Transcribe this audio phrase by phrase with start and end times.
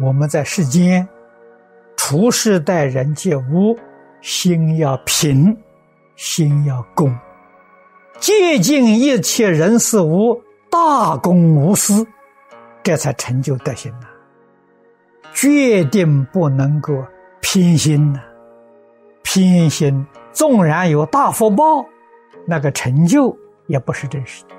[0.00, 1.06] 我们在世间
[1.96, 3.78] 处事待人接物，
[4.20, 5.56] 心要平，
[6.16, 7.14] 心要公，
[8.18, 12.06] 接近一切人事物，大公无私，
[12.82, 14.06] 这才成就德行呐。
[15.34, 16.92] 决定不能够
[17.40, 18.20] 偏心呐，
[19.22, 21.84] 偏心纵然有大福报，
[22.46, 23.36] 那个成就
[23.66, 24.54] 也不是真实的。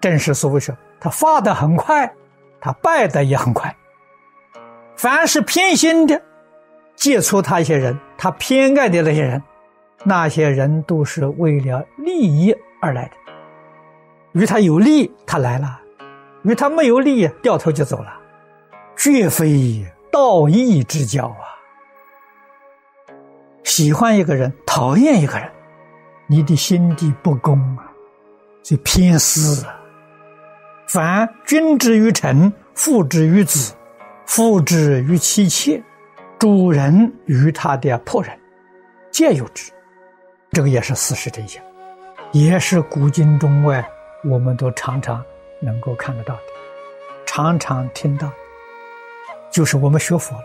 [0.00, 2.12] 真实所谓说，他发的很快，
[2.60, 3.74] 他败的也很快。
[5.00, 6.20] 凡是偏心的，
[6.94, 9.42] 接触他一些人，他偏爱的那些人，
[10.04, 13.12] 那些人都是为了利益而来的。
[14.32, 15.80] 与他有利，他来了；
[16.42, 18.12] 与他没有利，掉头就走了。
[18.94, 21.48] 绝非道义之交啊！
[23.64, 25.50] 喜欢一个人，讨厌一个人，
[26.26, 27.90] 你的心地不公啊，
[28.62, 29.80] 是偏私啊。
[30.88, 33.74] 凡君之于臣，父之于子，
[34.30, 35.82] 父之于妻妾，
[36.38, 38.32] 主人与他的仆人，
[39.10, 39.72] 皆有之。
[40.52, 41.60] 这个也是事实真相，
[42.30, 43.84] 也是古今中外
[44.22, 45.20] 我们都常常
[45.60, 46.42] 能够看得到的，
[47.26, 48.30] 常常听到。
[49.50, 50.44] 就是我们学佛了，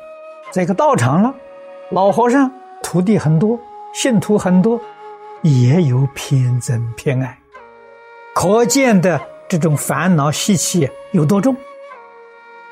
[0.49, 1.31] 在一个道场了，
[1.91, 3.55] 老和尚徒弟很多，
[3.93, 4.81] 信徒很多，
[5.43, 7.37] 也有偏憎偏爱，
[8.33, 11.55] 可见的这种烦恼习气有多重。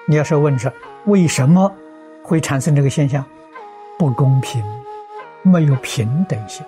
[0.05, 0.71] 你要是问说
[1.05, 1.71] 为什么
[2.23, 3.23] 会产生这个现象，
[3.97, 4.63] 不公平，
[5.41, 6.65] 没有平等性，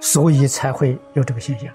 [0.00, 1.72] 所以才会有这个现象。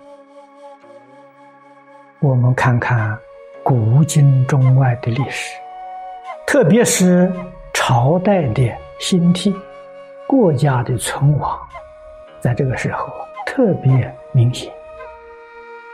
[2.19, 3.17] 我们看看
[3.63, 5.55] 古今中外的历史。
[6.47, 7.31] 特别是
[7.73, 8.63] 朝代的
[8.99, 9.53] 兴替，
[10.27, 11.59] 国家的存亡，
[12.39, 13.11] 在这个时候
[13.45, 14.71] 特别明显。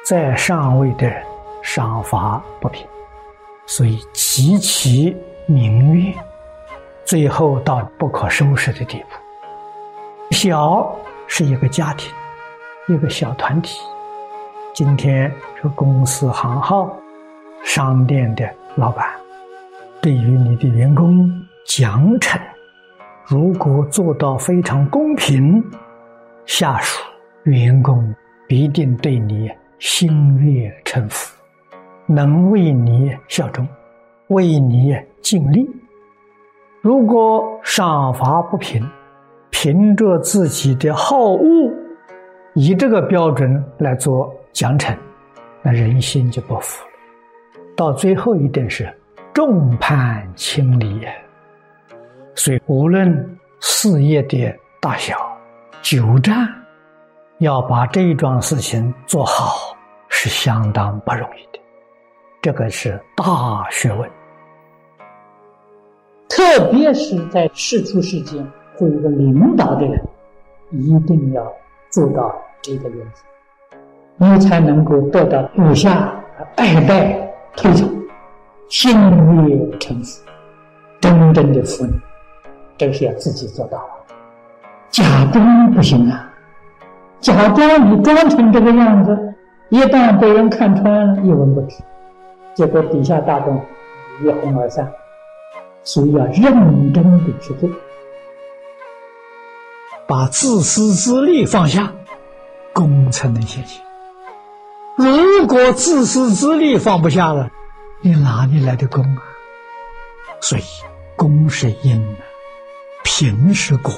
[0.05, 1.23] 在上位的人
[1.63, 2.85] 赏罚不平，
[3.65, 6.13] 所以极其民怨，
[7.05, 9.05] 最后到不可收拾的地步。
[10.31, 10.95] 小
[11.27, 12.11] 是一个家庭，
[12.87, 13.79] 一个小团体。
[14.73, 16.95] 今天说公司行号、
[17.63, 19.09] 商店的老板。
[20.01, 21.29] 对于你的员工
[21.65, 22.39] 奖惩，
[23.25, 25.63] 如果做到非常公平，
[26.45, 27.03] 下属
[27.43, 28.13] 员工
[28.47, 31.35] 必定对你心悦诚服，
[32.13, 33.67] 能为你效忠，
[34.27, 35.69] 为你尽力。
[36.81, 38.87] 如果赏罚不平，
[39.49, 41.71] 凭着自己的好恶，
[42.55, 44.95] 以这个标准来做奖惩，
[45.61, 46.91] 那人心就不服了。
[47.75, 48.91] 到最后一定是。
[49.33, 51.07] 众叛亲离，
[52.35, 55.15] 所以无论事业的大小、
[55.81, 56.49] 久战，
[57.37, 59.73] 要把这一桩事情做好
[60.09, 61.60] 是相当不容易的。
[62.41, 64.09] 这个是大学问，
[66.27, 68.43] 特别是在世出世间
[68.75, 70.03] 做一个领导的人，
[70.71, 71.53] 一定要
[71.91, 73.23] 做到这个原则，
[74.17, 76.11] 你才能够得到部下
[76.55, 77.87] 代代推崇。
[78.69, 78.97] 心
[79.45, 80.23] 悦诚服，
[80.99, 81.93] 真正的服你，
[82.75, 83.77] 这个是要自己做到。
[84.89, 86.27] 假装不行啊！
[87.19, 89.35] 假装你装成这个样子，
[89.69, 91.83] 一旦被人看穿，一文不值，
[92.55, 93.63] 结果底下大众
[94.23, 94.91] 一哄而散。
[95.83, 97.67] 所以要认真的去做，
[100.07, 101.91] 把自私自利放下，
[102.71, 103.81] 功才能显现。
[104.95, 107.49] 如果自私自利放不下了，
[108.01, 109.23] 你哪里来的功啊？
[110.39, 110.61] 所以，
[111.15, 112.19] 功是因呐，
[113.03, 113.91] 平是果，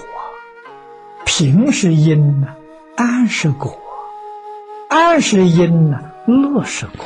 [1.25, 2.47] 平是因呐，
[2.95, 3.77] 安是果，
[4.87, 7.05] 安是因呐，乐是果。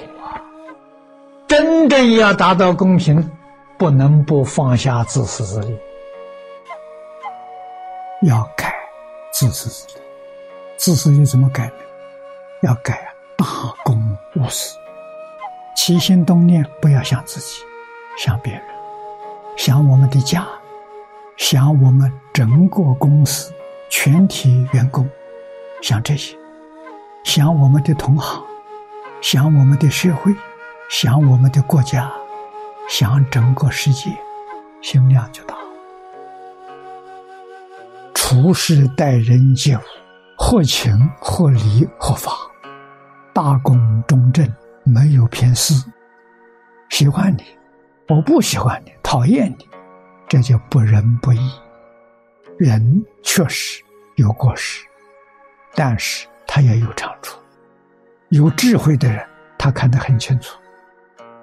[1.87, 3.31] 真正要达到公平，
[3.77, 5.79] 不能不放下自私自利，
[8.23, 8.75] 要改
[9.31, 10.03] 自私自利。
[10.75, 11.73] 自私又怎么改呢？
[12.63, 13.07] 要改啊，
[13.37, 13.45] 大
[13.85, 13.97] 公
[14.35, 14.77] 无私。
[15.77, 17.61] 起心动念不要想自己，
[18.17, 18.61] 想别人，
[19.55, 20.45] 想我们的家，
[21.37, 23.53] 想我们整个公司
[23.87, 25.09] 全体员工，
[25.81, 26.35] 想这些，
[27.23, 28.43] 想我们的同行，
[29.21, 30.35] 想我们的社会，
[30.89, 32.11] 想我们的国家，
[32.89, 34.09] 想整个世界，
[34.81, 35.55] 心量就大。
[38.13, 39.81] 处事待人接物，
[40.37, 42.31] 合情合理合法，
[43.33, 44.47] 大公中正。
[44.89, 45.83] 没有偏私，
[46.87, 47.43] 喜欢你，
[48.07, 49.67] 我不喜欢你，讨厌你，
[50.29, 51.51] 这就不仁不义。
[52.57, 53.83] 人确实
[54.15, 54.85] 有过失，
[55.75, 57.37] 但是他也有长处。
[58.29, 59.21] 有智慧的人，
[59.57, 60.57] 他看得很清楚，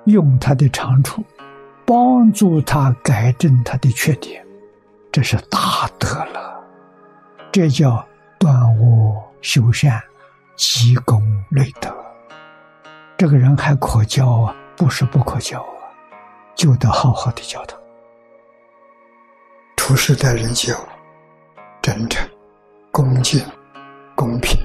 [0.07, 1.25] 用他的长处
[1.87, 4.45] 帮助他改正他的缺点，
[5.13, 6.63] 这是大德了。
[7.53, 8.05] 这叫
[8.39, 10.03] 断恶修善，
[10.57, 11.95] 积功累德。
[13.17, 15.93] 这个人还可教啊，不是不可教啊，
[16.55, 17.77] 就得好好的教他。
[19.77, 20.79] 处事待人接物，
[21.81, 22.29] 真诚、
[22.91, 23.45] 恭敬、
[24.17, 24.59] 公平，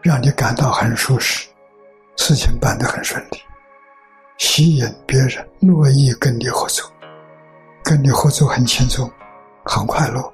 [0.00, 1.48] 让你感到很舒适，
[2.16, 3.38] 事情办得很顺利，
[4.38, 6.88] 吸引别人乐意跟你合作，
[7.82, 9.10] 跟你合作很轻松，
[9.64, 10.32] 很快乐，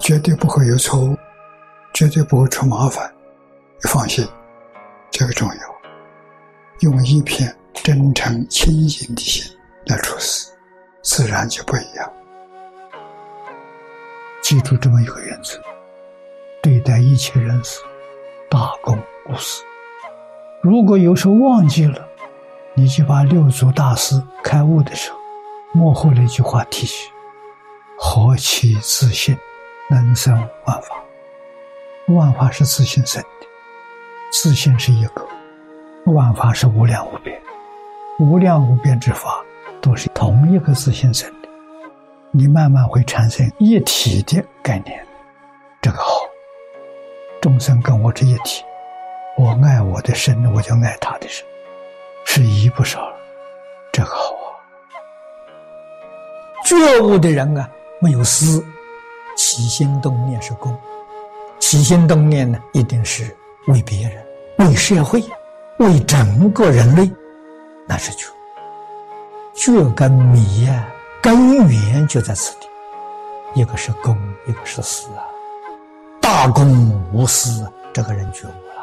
[0.00, 1.16] 绝对不会有错误，
[1.94, 3.08] 绝对不会出麻烦，
[3.80, 4.26] 你放心，
[5.12, 5.54] 这个重要。
[6.80, 9.56] 用一片真诚、清净的心
[9.86, 10.50] 来处事，
[11.02, 12.12] 自然就不一样。
[14.42, 15.60] 记住这么一个原则：
[16.60, 17.78] 对待一切人事，
[18.50, 18.98] 大公
[19.28, 19.62] 无私。
[20.60, 22.07] 如果有时候忘记了，
[22.78, 25.18] 你就把六祖大师开悟的时候
[25.72, 27.10] 幕后那句话提起
[27.98, 29.36] ：“何其自信，
[29.90, 30.32] 能生
[30.64, 30.94] 万法。
[32.06, 33.46] 万法是自信生的，
[34.30, 35.26] 自信是一个，
[36.12, 37.36] 万法是无量无边，
[38.20, 39.44] 无量无边之法
[39.80, 41.48] 都是同一个自信生的。”
[42.30, 45.04] 你慢慢会产生一体的概念，
[45.82, 46.20] 这个好。
[47.40, 48.62] 众生跟我这一体，
[49.36, 51.44] 我爱我的身，我就爱他的身，
[52.30, 53.10] 是一不少。
[53.90, 54.52] 这个好啊。
[56.66, 57.66] 觉悟的人啊，
[58.02, 58.62] 没有私，
[59.34, 60.78] 起心动念是公，
[61.58, 63.34] 起心动念呢，一定是
[63.68, 64.22] 为别人、
[64.58, 65.24] 为社会、
[65.78, 67.10] 为整个人类，
[67.86, 68.26] 那是觉。
[69.54, 70.86] 觉跟迷呀。
[71.20, 72.68] 根源就在此地，
[73.54, 74.16] 一个是公，
[74.46, 75.24] 一个是私啊。
[76.20, 78.77] 大公无私，这个人觉悟了。